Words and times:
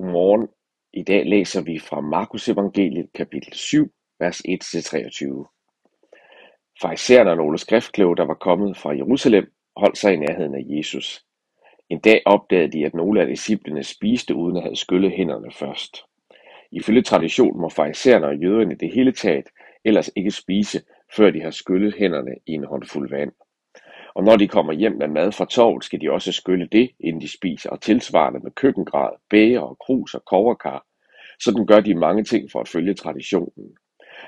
Godmorgen. 0.00 0.48
I 0.92 1.02
dag 1.02 1.26
læser 1.26 1.62
vi 1.62 1.78
fra 1.78 2.00
Markus 2.00 2.48
evangeliet 2.48 3.12
kapitel 3.14 3.52
7, 3.52 3.92
vers 4.20 4.40
1-23. 4.40 4.44
Farisæerne 6.82 7.30
og 7.30 7.36
nogle 7.36 7.58
skriftkloge, 7.58 8.16
der 8.16 8.24
var 8.24 8.34
kommet 8.34 8.76
fra 8.76 8.96
Jerusalem, 8.96 9.52
holdt 9.76 9.98
sig 9.98 10.12
i 10.12 10.16
nærheden 10.16 10.54
af 10.54 10.64
Jesus. 10.64 11.24
En 11.90 11.98
dag 11.98 12.22
opdagede 12.26 12.72
de, 12.72 12.86
at 12.86 12.94
nogle 12.94 13.20
af 13.20 13.26
disciplene 13.26 13.82
spiste 13.82 14.34
uden 14.34 14.56
at 14.56 14.62
have 14.62 14.76
skyllet 14.76 15.12
hænderne 15.12 15.52
først. 15.52 15.96
Ifølge 16.72 17.02
traditionen 17.02 17.60
må 17.60 17.68
farisæerne 17.68 18.26
og 18.26 18.36
jøderne 18.36 18.74
det 18.74 18.92
hele 18.94 19.12
taget 19.12 19.46
ellers 19.84 20.10
ikke 20.16 20.30
spise, 20.30 20.82
før 21.16 21.30
de 21.30 21.40
har 21.42 21.50
skyllet 21.50 21.94
hænderne 21.98 22.34
i 22.46 22.52
en 22.52 22.64
håndfuld 22.64 23.10
vand. 23.10 23.32
Og 24.14 24.24
når 24.24 24.36
de 24.36 24.48
kommer 24.48 24.72
hjem 24.72 24.96
med 24.96 25.08
mad 25.08 25.32
fra 25.32 25.44
torvet, 25.44 25.84
skal 25.84 26.00
de 26.00 26.10
også 26.10 26.32
skylle 26.32 26.66
det, 26.72 26.90
inden 27.00 27.22
de 27.22 27.32
spiser, 27.32 27.70
og 27.70 27.80
tilsvarende 27.80 28.40
med 28.40 28.50
køkkengrad, 28.50 29.10
bæger 29.30 29.60
og 29.60 29.78
krus 29.78 30.14
og 30.14 30.24
koverkar. 30.24 30.86
Sådan 31.40 31.66
gør 31.66 31.80
de 31.80 31.94
mange 31.94 32.24
ting 32.24 32.50
for 32.52 32.60
at 32.60 32.68
følge 32.68 32.94
traditionen. 32.94 33.76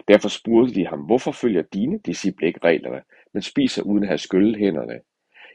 Derfor 0.09 0.29
spurgte 0.29 0.75
de 0.75 0.87
ham, 0.87 1.01
hvorfor 1.01 1.33
følger 1.33 1.63
dine 1.63 1.99
disciple 2.07 2.47
ikke 2.47 2.61
reglerne, 2.65 3.03
men 3.35 3.43
spiser 3.43 3.83
uden 3.83 4.03
at 4.03 4.09
have 4.09 4.19
skyllet 4.19 4.57
hænderne? 4.57 5.01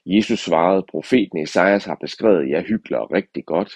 Jesus 0.05 0.39
svarede, 0.39 0.85
profeten 0.89 1.37
Esajas 1.37 1.85
har 1.85 1.97
beskrevet 2.01 2.49
jer 2.49 2.61
hygler 2.61 3.13
rigtig 3.13 3.45
godt. 3.45 3.71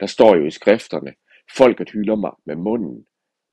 Der 0.00 0.06
står 0.06 0.36
jo 0.36 0.44
i 0.46 0.50
skrifterne, 0.50 1.14
folket 1.56 1.90
hylder 1.90 2.16
mig 2.16 2.32
med 2.46 2.56
munden, 2.56 3.04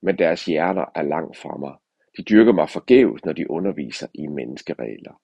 men 0.01 0.17
deres 0.17 0.45
hjerter 0.45 0.85
er 0.95 1.01
langt 1.01 1.37
fra 1.37 1.57
mig. 1.57 1.73
De 2.17 2.23
dyrker 2.23 2.53
mig 2.53 2.69
forgæves, 2.69 3.25
når 3.25 3.33
de 3.33 3.51
underviser 3.51 4.07
i 4.13 4.27
menneskeregler. 4.27 5.19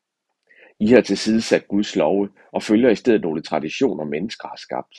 I 0.82 0.88
har 0.88 1.02
tilsidesat 1.02 1.68
Guds 1.68 1.96
love 1.96 2.30
og 2.52 2.64
følger 2.64 2.90
i 2.90 2.96
stedet 2.96 3.22
nogle 3.22 3.42
traditioner, 3.42 4.06
mennesker 4.06 4.48
har 4.48 4.56
skabt. 4.56 4.96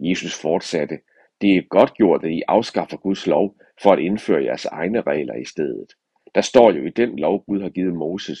Jesus 0.00 0.40
fortsatte, 0.40 0.98
det 1.40 1.56
er 1.56 1.62
godt 1.70 1.94
gjort, 1.94 2.24
at 2.24 2.30
I 2.30 2.42
afskaffer 2.48 2.96
Guds 2.96 3.26
lov 3.26 3.56
for 3.82 3.92
at 3.92 3.98
indføre 3.98 4.44
jeres 4.44 4.64
egne 4.64 5.00
regler 5.00 5.34
i 5.34 5.44
stedet. 5.44 5.92
Der 6.34 6.40
står 6.40 6.72
jo 6.72 6.86
i 6.86 6.90
den 6.90 7.18
lov, 7.18 7.44
Gud 7.44 7.62
har 7.62 7.68
givet 7.68 7.94
Moses, 7.94 8.38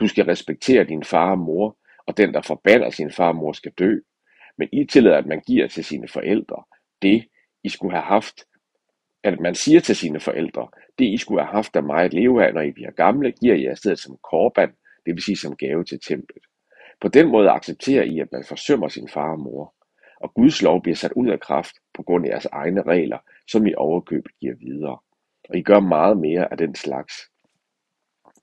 du 0.00 0.08
skal 0.08 0.24
respektere 0.24 0.84
din 0.84 1.04
far 1.04 1.30
og 1.30 1.38
mor, 1.38 1.76
og 2.06 2.16
den, 2.16 2.34
der 2.34 2.42
forbander 2.42 2.90
sin 2.90 3.10
far 3.10 3.28
og 3.28 3.36
mor, 3.36 3.52
skal 3.52 3.72
dø. 3.78 3.94
Men 4.58 4.68
I 4.72 4.84
tillader, 4.84 5.18
at 5.18 5.26
man 5.26 5.40
giver 5.46 5.68
til 5.68 5.84
sine 5.84 6.08
forældre 6.08 6.64
det, 7.02 7.24
I 7.64 7.68
skulle 7.68 7.92
have 7.92 8.04
haft, 8.04 8.44
at 9.22 9.40
man 9.40 9.54
siger 9.54 9.80
til 9.80 9.96
sine 9.96 10.20
forældre, 10.20 10.68
det 10.98 11.04
I 11.04 11.16
skulle 11.16 11.42
have 11.42 11.52
haft 11.52 11.76
af 11.76 11.82
mig 11.82 12.04
at 12.04 12.14
leve 12.14 12.46
af, 12.46 12.54
når 12.54 12.60
I 12.60 12.72
bliver 12.72 12.90
gamle, 12.90 13.32
giver 13.32 13.72
I 13.72 13.76
stedet 13.76 13.98
som 13.98 14.18
korban 14.30 14.70
det 15.06 15.14
vil 15.14 15.22
sige 15.22 15.36
som 15.36 15.56
gave 15.56 15.84
til 15.84 16.00
templet. 16.00 16.42
På 17.00 17.08
den 17.08 17.28
måde 17.28 17.50
accepterer 17.50 18.02
I, 18.02 18.18
at 18.20 18.32
man 18.32 18.44
forsømmer 18.48 18.88
sin 18.88 19.08
far 19.08 19.32
og 19.32 19.40
mor, 19.40 19.74
og 20.20 20.34
Guds 20.34 20.62
lov 20.62 20.82
bliver 20.82 20.96
sat 20.96 21.12
ud 21.12 21.28
af 21.28 21.40
kraft 21.40 21.74
på 21.94 22.02
grund 22.02 22.26
af 22.26 22.30
jeres 22.30 22.46
egne 22.46 22.82
regler, 22.82 23.18
som 23.48 23.66
I 23.66 23.74
overkøbet 23.74 24.38
giver 24.40 24.54
videre. 24.54 24.98
Og 25.48 25.56
I 25.56 25.62
gør 25.62 25.80
meget 25.80 26.18
mere 26.18 26.52
af 26.52 26.58
den 26.58 26.74
slags. 26.74 27.14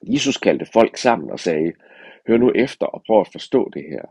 Jesus 0.03 0.38
kaldte 0.38 0.66
folk 0.73 0.97
sammen 0.97 1.31
og 1.31 1.39
sagde, 1.39 1.73
hør 2.27 2.38
nu 2.38 2.52
efter 2.55 2.86
og 2.86 3.03
prøv 3.08 3.21
at 3.21 3.30
forstå 3.31 3.69
det 3.73 3.83
her. 3.89 4.02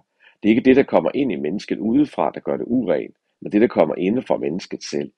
Det 0.42 0.48
er 0.48 0.50
ikke 0.56 0.64
det, 0.68 0.76
der 0.76 0.82
kommer 0.82 1.10
ind 1.14 1.32
i 1.32 1.36
mennesket 1.36 1.78
udefra, 1.78 2.30
der 2.30 2.40
gør 2.40 2.56
det 2.56 2.64
urent, 2.66 3.16
men 3.40 3.52
det, 3.52 3.60
der 3.60 3.66
kommer 3.66 3.94
inde 3.94 4.22
fra 4.22 4.36
mennesket 4.36 4.84
selv. 4.84 5.12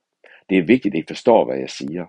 Det 0.51 0.59
er 0.59 0.63
vigtigt, 0.63 0.95
at 0.95 0.99
I 0.99 1.05
forstår, 1.09 1.45
hvad 1.45 1.59
jeg 1.59 1.71
siger. 1.71 2.07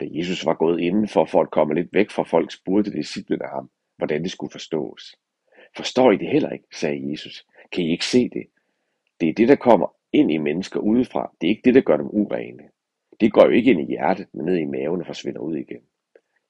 Da 0.00 0.06
Jesus 0.10 0.46
var 0.46 0.54
gået 0.54 0.80
indenfor 0.80 1.24
for 1.24 1.42
at 1.42 1.50
komme 1.50 1.74
lidt 1.74 1.92
væk 1.92 2.10
fra 2.10 2.22
folk, 2.22 2.52
spurgte 2.52 2.92
disciplene 2.92 3.44
ham, 3.54 3.70
hvordan 3.96 4.22
det 4.22 4.30
skulle 4.30 4.50
forstås. 4.50 5.16
Forstår 5.76 6.12
I 6.12 6.16
det 6.16 6.28
heller 6.28 6.50
ikke, 6.50 6.66
sagde 6.72 7.10
Jesus. 7.10 7.46
Kan 7.72 7.84
I 7.84 7.90
ikke 7.90 8.04
se 8.04 8.28
det? 8.28 8.46
Det 9.20 9.28
er 9.28 9.32
det, 9.34 9.48
der 9.48 9.56
kommer 9.56 9.94
ind 10.12 10.32
i 10.32 10.36
mennesker 10.36 10.80
udefra. 10.80 11.32
Det 11.40 11.46
er 11.46 11.50
ikke 11.50 11.62
det, 11.64 11.74
der 11.74 11.80
gør 11.80 11.96
dem 11.96 12.06
urene. 12.06 12.62
Det 13.20 13.32
går 13.32 13.44
jo 13.44 13.50
ikke 13.50 13.70
ind 13.70 13.80
i 13.80 13.84
hjertet, 13.84 14.26
men 14.32 14.46
ned 14.46 14.56
i 14.56 14.64
maven 14.64 15.00
og 15.00 15.06
forsvinder 15.06 15.40
ud 15.40 15.56
igen. 15.56 15.82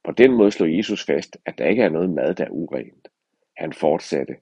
På 0.05 0.13
den 0.13 0.33
måde 0.33 0.51
slår 0.51 0.67
Jesus 0.67 1.07
fast, 1.07 1.37
at 1.47 1.59
der 1.59 1.67
ikke 1.67 1.83
er 1.83 1.89
noget 1.89 2.11
mad, 2.11 2.35
der 2.35 2.45
er 2.45 2.51
urent. 2.51 3.09
Han 3.57 3.73
fortsatte. 3.73 4.37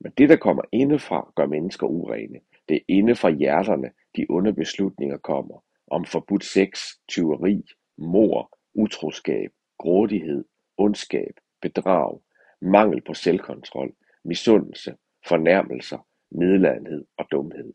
Men 0.00 0.12
det, 0.18 0.28
der 0.28 0.36
kommer 0.36 0.62
indefra, 0.72 1.32
gør 1.36 1.46
mennesker 1.46 1.86
urene. 1.86 2.40
Det 2.68 2.76
er 2.76 2.80
inde 2.88 3.14
fra 3.14 3.30
hjerterne, 3.30 3.90
de 4.16 4.26
onde 4.28 4.52
beslutninger 4.52 5.16
kommer. 5.16 5.64
Om 5.90 6.04
forbudt 6.04 6.44
sex, 6.44 6.82
tyveri, 7.08 7.64
mor, 7.98 8.58
utroskab, 8.74 9.52
grådighed, 9.78 10.44
ondskab, 10.76 11.40
bedrag, 11.62 12.20
mangel 12.60 13.02
på 13.02 13.14
selvkontrol, 13.14 13.94
misundelse, 14.24 14.96
fornærmelser, 15.26 16.06
nedladenhed 16.30 17.04
og 17.16 17.26
dumhed. 17.30 17.72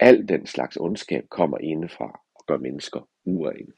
Al 0.00 0.28
den 0.28 0.46
slags 0.46 0.76
ondskab 0.76 1.28
kommer 1.28 1.58
indefra 1.58 2.20
og 2.34 2.44
gør 2.46 2.56
mennesker 2.56 3.08
urene. 3.24 3.72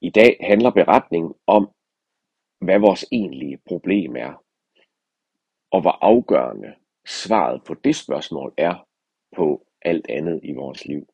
I 0.00 0.10
dag 0.10 0.36
handler 0.40 0.70
beretningen 0.70 1.34
om, 1.46 1.70
hvad 2.60 2.78
vores 2.78 3.04
egentlige 3.12 3.58
problem 3.66 4.16
er, 4.16 4.44
og 5.70 5.80
hvor 5.80 5.98
afgørende 6.00 6.74
svaret 7.06 7.64
på 7.64 7.74
det 7.74 7.96
spørgsmål 7.96 8.54
er 8.56 8.86
på 9.36 9.66
alt 9.82 10.10
andet 10.10 10.40
i 10.42 10.52
vores 10.52 10.84
liv. 10.84 11.08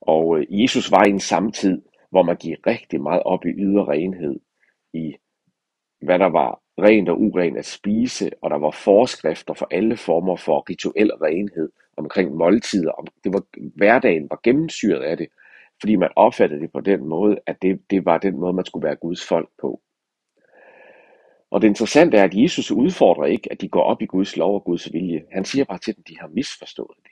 Og 0.00 0.38
øh, 0.38 0.62
Jesus 0.62 0.90
var 0.90 1.04
i 1.06 1.10
en 1.10 1.20
samtid, 1.20 1.82
hvor 2.10 2.22
man 2.22 2.36
gik 2.36 2.66
rigtig 2.66 3.02
meget 3.02 3.22
op 3.22 3.44
i 3.46 3.48
ydre 3.48 3.84
renhed, 3.84 4.40
i 4.92 5.16
hvad 6.02 6.18
der 6.18 6.26
var 6.26 6.60
rent 6.78 7.08
og 7.08 7.20
urent 7.20 7.58
at 7.58 7.66
spise, 7.66 8.30
og 8.42 8.50
der 8.50 8.58
var 8.58 8.70
forskrifter 8.70 9.54
for 9.54 9.68
alle 9.70 9.96
former 9.96 10.36
for 10.36 10.70
rituel 10.70 11.12
renhed 11.14 11.72
omkring 11.96 12.34
måltider. 12.34 13.08
Det 13.24 13.32
var, 13.32 13.42
hverdagen 13.76 14.30
var 14.30 14.40
gennemsyret 14.42 15.02
af 15.02 15.16
det, 15.16 15.28
fordi 15.80 15.96
man 15.96 16.10
opfattede 16.16 16.60
det 16.60 16.72
på 16.72 16.80
den 16.80 17.04
måde, 17.04 17.38
at 17.46 17.62
det, 17.62 17.90
det 17.90 18.04
var 18.04 18.18
den 18.18 18.36
måde, 18.36 18.52
man 18.52 18.64
skulle 18.64 18.86
være 18.86 18.96
Guds 18.96 19.28
folk 19.28 19.48
på. 19.60 19.80
Og 21.50 21.62
det 21.62 21.68
interessante 21.68 22.16
er, 22.16 22.24
at 22.24 22.34
Jesus 22.34 22.70
udfordrer 22.70 23.24
ikke, 23.26 23.52
at 23.52 23.60
de 23.60 23.68
går 23.68 23.82
op 23.82 24.02
i 24.02 24.06
Guds 24.06 24.36
lov 24.36 24.54
og 24.54 24.64
Guds 24.64 24.92
vilje. 24.92 25.24
Han 25.32 25.44
siger 25.44 25.64
bare 25.64 25.78
til 25.78 25.96
dem, 25.96 26.02
at 26.06 26.08
de 26.08 26.18
har 26.20 26.28
misforstået 26.28 26.96
det. 27.02 27.10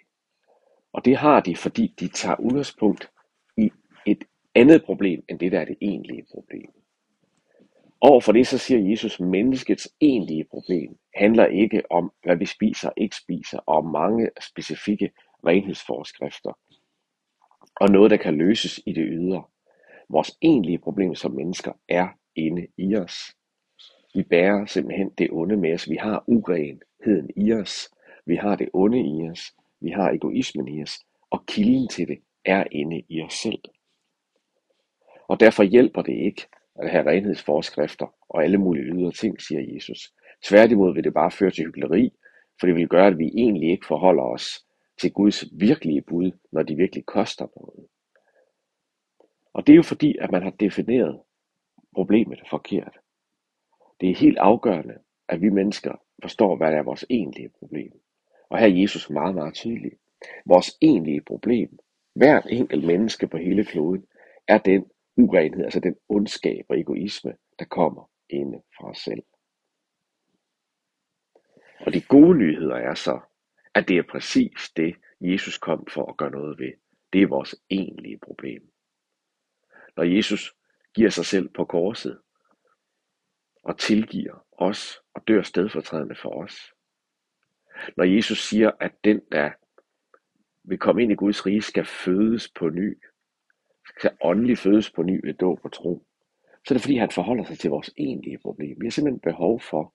Og 0.93 1.05
det 1.05 1.17
har 1.17 1.41
de, 1.41 1.57
fordi 1.57 1.95
de 2.01 2.09
tager 2.09 2.41
udgangspunkt 2.41 3.11
i 3.57 3.71
et 4.07 4.25
andet 4.61 4.85
problem, 4.85 5.25
end 5.29 5.39
det 5.39 5.53
der 5.53 5.61
er 5.61 5.65
det 5.65 5.77
egentlige 5.81 6.27
problem. 6.35 6.71
Over 8.01 8.21
for 8.21 8.33
det 8.33 8.47
så 8.47 8.59
siger 8.59 8.91
Jesus, 8.91 9.21
at 9.21 9.27
menneskets 9.27 9.89
egentlige 10.01 10.45
problem 10.45 10.99
handler 11.15 11.47
ikke 11.47 11.83
om, 11.91 12.13
hvad 12.23 12.37
vi 12.37 12.47
spiser 12.47 12.89
og 12.89 12.95
ikke 12.97 13.17
spiser, 13.17 13.59
og 13.59 13.77
om 13.77 13.85
mange 13.85 14.31
specifikke 14.41 15.11
renhedsforskrifter, 15.47 16.53
og 17.81 17.89
noget, 17.89 18.11
der 18.11 18.17
kan 18.17 18.39
løses 18.39 18.81
i 18.87 18.93
det 18.93 19.07
ydre. 19.11 19.45
Vores 20.09 20.39
egentlige 20.43 20.79
problem 20.79 21.15
som 21.15 21.33
mennesker 21.33 21.73
er 21.89 22.09
inde 22.37 22.67
i 22.77 22.97
os. 22.97 23.15
Vi 24.15 24.23
bærer 24.23 24.67
simpelthen 24.67 25.11
det 25.19 25.29
onde 25.31 25.57
med 25.57 25.75
os. 25.75 25.91
Vi 25.91 25.97
har 25.97 26.25
urenheden 26.27 27.31
i 27.37 27.53
os. 27.53 27.89
Vi 28.27 28.37
har 28.37 28.57
det 28.57 28.69
onde 28.73 29.01
i 29.01 29.31
os. 29.31 29.41
Vi 29.81 29.91
har 29.91 30.11
egoismen 30.11 30.69
i 30.69 30.83
os. 30.83 30.99
Og 31.31 31.47
kilden 31.47 31.89
til 31.89 32.09
det 32.09 32.19
er 32.45 32.65
inde 32.73 33.03
i 33.09 33.23
os 33.23 33.33
selv. 33.33 33.59
Og 35.29 35.41
derfor 35.41 35.63
hjælper 35.63 36.03
det 36.03 36.13
ikke 36.13 36.47
at 36.75 36.91
have 36.91 37.11
renhedsforskrifter 37.11 38.15
og 38.29 38.45
alle 38.45 38.59
mulige 38.59 38.85
ydre 38.85 39.13
ting, 39.13 39.41
siger 39.41 39.75
Jesus. 39.75 40.13
Tværtimod 40.45 40.95
vil 40.95 41.05
det 41.05 41.15
bare 41.15 41.31
føre 41.31 41.51
til 41.51 41.65
hyggeleri, 41.65 42.13
for 42.61 42.67
det 42.67 42.77
vil 42.77 42.89
gøre, 42.89 43.07
at 43.07 43.19
vi 43.19 43.31
egentlig 43.35 43.71
ikke 43.71 43.87
forholder 43.87 44.23
os 44.23 44.65
til 45.01 45.13
Guds 45.13 45.45
virkelige 45.53 46.03
bud, 46.03 46.31
når 46.53 46.63
de 46.63 46.75
virkelig 46.77 47.07
koster 47.07 47.47
noget. 47.57 47.89
Og 49.53 49.67
det 49.67 49.73
er 49.73 49.77
jo 49.77 49.83
fordi, 49.83 50.17
at 50.21 50.31
man 50.31 50.43
har 50.43 50.51
defineret 50.51 51.21
problemet 51.95 52.41
forkert. 52.51 52.99
Det 54.01 54.11
er 54.11 54.15
helt 54.15 54.39
afgørende, 54.39 54.95
at 55.29 55.41
vi 55.41 55.49
mennesker 55.49 55.95
forstår, 56.23 56.57
hvad 56.57 56.73
der 56.73 56.79
er 56.79 56.83
vores 56.83 57.07
egentlige 57.11 57.49
problem. 57.59 57.93
Og 58.51 58.59
her 58.59 58.67
er 58.67 58.81
Jesus 58.81 59.11
meget, 59.11 59.35
meget 59.35 59.55
tydelig. 59.55 59.93
Vores 60.45 60.79
egentlige 60.83 61.21
problem, 61.21 61.79
hvert 62.15 62.47
enkelt 62.51 62.85
menneske 62.85 63.27
på 63.27 63.37
hele 63.37 63.65
kloden, 63.65 64.05
er 64.49 64.59
den 64.59 64.85
urenhed, 65.19 65.65
altså 65.65 65.81
den 65.81 65.97
ondskab 66.09 66.67
og 66.69 66.81
egoisme, 66.81 67.37
der 67.59 67.65
kommer 67.65 68.11
inde 68.29 68.63
fra 68.77 68.91
os 68.91 68.99
selv. 68.99 69.23
Og 71.81 71.95
de 71.95 72.01
gode 72.01 72.39
nyheder 72.39 72.77
er 72.77 72.95
så, 72.95 73.21
at 73.75 73.89
det 73.89 73.99
er 73.99 74.03
præcis 74.11 74.71
det, 74.77 74.97
Jesus 75.21 75.59
kom 75.59 75.87
for 75.87 76.11
at 76.11 76.17
gøre 76.17 76.31
noget 76.31 76.59
ved. 76.59 76.73
Det 77.13 77.23
er 77.23 77.27
vores 77.27 77.55
egentlige 77.71 78.19
problem. 78.19 78.71
Når 79.97 80.03
Jesus 80.03 80.55
giver 80.95 81.11
sig 81.11 81.27
selv 81.27 81.49
på 81.49 81.65
korset 81.65 82.21
og 83.63 83.79
tilgiver 83.79 84.47
os 84.53 85.01
og 85.15 85.29
dør 85.29 85.43
stedfortrædende 85.43 86.17
for 86.23 86.45
os. 86.45 86.75
Når 87.97 88.05
Jesus 88.05 88.49
siger, 88.49 88.71
at 88.81 88.93
den, 89.05 89.21
der 89.33 89.51
vil 90.65 90.79
komme 90.79 91.03
ind 91.03 91.13
i 91.13 91.15
Guds 91.15 91.47
rige, 91.47 91.63
skal 91.63 91.85
fødes 91.85 92.49
på 92.49 92.69
ny, 92.69 92.99
kan 94.01 94.11
åndelig 94.23 94.59
fødes 94.59 94.91
på 94.91 95.03
ny 95.03 95.27
ved 95.27 95.35
dåb 95.35 95.61
og 95.65 95.73
tro, 95.73 96.07
så 96.65 96.75
er 96.75 96.77
det 96.77 96.83
fordi, 96.83 96.97
han 96.97 97.11
forholder 97.11 97.45
sig 97.45 97.59
til 97.59 97.71
vores 97.71 97.91
egentlige 97.99 98.39
problem. 98.39 98.81
Vi 98.81 98.87
har 98.87 98.91
simpelthen 98.91 99.21
behov 99.21 99.61
for 99.61 99.95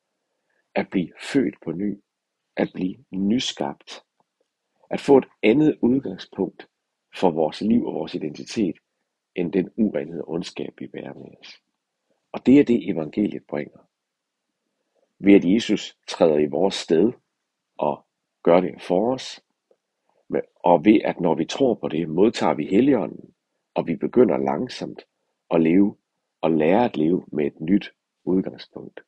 at 0.76 0.90
blive 0.90 1.12
født 1.22 1.56
på 1.66 1.72
ny, 1.72 2.02
at 2.58 2.70
blive 2.74 2.96
nyskabt, 3.12 4.04
At 4.90 5.02
få 5.02 5.18
et 5.18 5.26
andet 5.44 5.80
udgangspunkt 5.82 6.68
for 7.16 7.32
vores 7.32 7.62
liv 7.62 7.86
og 7.86 7.94
vores 7.94 8.16
identitet, 8.16 8.76
end 9.36 9.54
den 9.54 9.70
urenhed 9.78 10.22
og 10.22 10.30
ondskab, 10.30 10.74
vi 10.80 10.88
bærer 10.88 11.14
med 11.14 11.26
os. 11.42 11.62
Og 12.32 12.46
det 12.46 12.60
er 12.60 12.64
det, 12.64 12.90
evangeliet 12.90 13.44
bringer. 13.48 13.80
Ved 15.20 15.34
at 15.34 15.46
Jesus 15.46 15.98
træder 16.08 16.38
i 16.38 16.46
vores 16.46 16.76
sted 16.76 17.12
og 17.78 18.06
gør 18.44 18.60
det 18.62 18.82
for 18.82 19.14
os, 19.14 19.42
og 20.56 20.86
ved 20.86 21.02
at 21.06 21.20
når 21.20 21.36
vi 21.36 21.46
tror 21.46 21.74
på 21.74 21.88
det, 21.88 22.10
modtager 22.10 22.54
vi 22.54 22.68
Helligånden, 22.68 23.33
og 23.74 23.88
vi 23.88 23.96
begynder 23.96 24.38
langsomt 24.38 25.02
at 25.52 25.62
leve 25.62 25.96
og 26.42 26.52
lære 26.52 26.86
at 26.86 26.98
leve 26.98 27.26
med 27.32 27.46
et 27.46 27.62
nyt 27.62 27.92
udgangspunkt. 28.26 29.00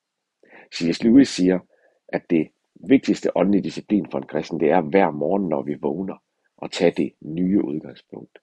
C.S. 0.76 1.04
Lewis 1.04 1.28
siger, 1.30 1.60
at 2.08 2.30
det 2.30 2.48
vigtigste 2.76 3.38
åndelige 3.38 3.64
disciplin 3.64 4.08
for 4.12 4.18
en 4.18 4.28
kristen, 4.28 4.60
det 4.60 4.70
er 4.70 4.82
hver 4.82 5.12
morgen, 5.12 5.50
når 5.50 5.62
vi 5.62 5.74
vågner, 5.82 6.24
at 6.62 6.72
tage 6.72 6.92
det 6.92 7.14
nye 7.22 7.64
udgangspunkt. 7.64 8.40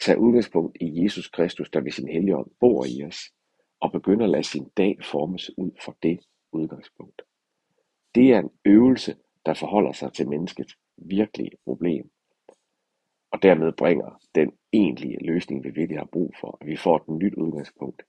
Tag 0.00 0.18
udgangspunkt 0.18 0.76
i 0.80 1.02
Jesus 1.02 1.28
Kristus, 1.28 1.70
der 1.70 1.80
ved 1.80 1.92
sin 1.92 2.08
helligånd 2.08 2.50
bor 2.60 2.84
i 2.84 3.04
os, 3.04 3.18
og 3.80 3.92
begynder 3.92 4.24
at 4.24 4.30
lade 4.30 4.44
sin 4.44 4.68
dag 4.76 4.98
formes 5.04 5.58
ud 5.58 5.70
fra 5.84 5.94
det 6.02 6.20
udgangspunkt. 6.52 7.22
Det 8.14 8.32
er 8.32 8.38
en 8.38 8.50
øvelse, 8.64 9.16
der 9.46 9.54
forholder 9.54 9.92
sig 9.92 10.12
til 10.12 10.28
menneskets 10.28 10.76
virkelige 10.96 11.50
problem, 11.64 12.10
og 13.32 13.42
dermed 13.42 13.72
bringer 13.72 14.20
den 14.34 14.58
egentlige 14.72 15.26
løsning, 15.26 15.64
vi 15.64 15.70
virkelig 15.70 15.98
har 15.98 16.08
brug 16.12 16.34
for, 16.40 16.58
at 16.60 16.66
vi 16.66 16.76
får 16.76 16.96
et 16.96 17.08
nyt 17.08 17.34
udgangspunkt 17.34 18.02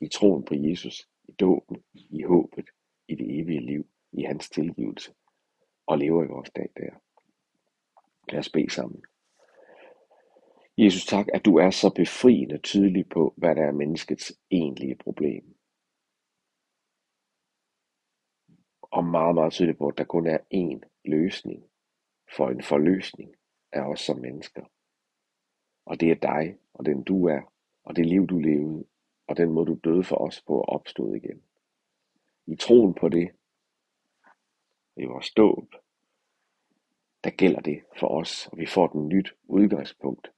i 0.00 0.08
troen 0.08 0.44
på 0.44 0.54
Jesus, 0.54 1.08
i 1.28 1.32
dåben, 1.32 1.84
i 1.92 2.22
håbet, 2.22 2.70
i 3.08 3.14
det 3.14 3.40
evige 3.40 3.60
liv, 3.60 3.86
i 4.12 4.22
hans 4.22 4.50
tilgivelse, 4.50 5.14
og 5.86 5.98
lever 5.98 6.24
i 6.24 6.26
vores 6.26 6.50
dag 6.50 6.68
der. 6.76 6.90
Lad 8.32 8.38
os 8.38 8.50
bede 8.50 8.70
sammen. 8.70 9.04
Jesus, 10.78 11.06
tak, 11.06 11.26
at 11.34 11.44
du 11.44 11.56
er 11.56 11.70
så 11.70 11.92
befriende 11.94 12.58
tydelig 12.58 13.08
på, 13.08 13.34
hvad 13.36 13.54
der 13.54 13.62
er 13.62 13.72
menneskets 13.72 14.32
egentlige 14.50 14.96
problem. 14.96 15.56
Og 18.82 19.04
meget, 19.04 19.34
meget 19.34 19.52
tydelig 19.52 19.78
på, 19.78 19.88
at 19.88 19.98
der 19.98 20.04
kun 20.04 20.26
er 20.26 20.38
én 20.54 21.00
løsning 21.04 21.64
for 22.36 22.48
en 22.48 22.62
forløsning 22.62 23.34
af 23.74 23.82
os 23.82 24.00
som 24.00 24.18
mennesker. 24.18 24.64
Og 25.84 26.00
det 26.00 26.10
er 26.10 26.14
dig, 26.14 26.58
og 26.74 26.86
den 26.86 27.02
du 27.02 27.26
er, 27.26 27.52
og 27.84 27.96
det 27.96 28.06
liv 28.06 28.26
du 28.26 28.38
levede, 28.38 28.84
og 29.26 29.36
den 29.36 29.52
måde 29.52 29.66
du 29.66 29.78
døde 29.84 30.04
for 30.04 30.16
os 30.16 30.42
på 30.42 30.60
at 30.60 30.68
opstå 30.68 31.14
igen. 31.14 31.42
I 32.46 32.56
troen 32.56 32.94
på 32.94 33.08
det, 33.08 33.30
i 34.96 35.04
vores 35.04 35.30
dåb, 35.30 35.74
der 37.24 37.30
gælder 37.30 37.60
det 37.60 37.82
for 37.98 38.08
os, 38.08 38.46
og 38.46 38.58
vi 38.58 38.66
får 38.66 38.86
et 38.86 38.94
nyt 38.94 39.34
udgangspunkt. 39.44 40.32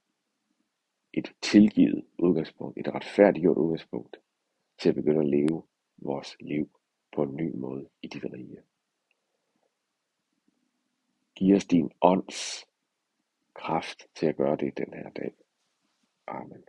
Et 1.13 1.33
tilgivet 1.41 2.05
udgangspunkt, 2.17 2.77
et 2.77 2.93
retfærdiggjort 2.93 3.57
udgangspunkt, 3.57 4.17
til 4.77 4.89
at 4.89 4.95
begynde 4.95 5.19
at 5.19 5.29
leve 5.29 5.63
vores 5.97 6.37
liv 6.39 6.69
på 7.15 7.23
en 7.23 7.35
ny 7.35 7.55
måde 7.55 7.89
i 8.01 8.07
dit 8.07 8.25
rige. 8.33 8.57
Giv 11.35 11.55
os 11.55 11.65
din 11.65 11.91
ånds 12.01 12.66
kraft 13.57 14.07
til 14.15 14.25
at 14.25 14.37
gøre 14.37 14.55
det 14.55 14.77
den 14.77 14.93
her 14.93 15.09
dag. 15.09 15.33
Amen. 16.27 16.63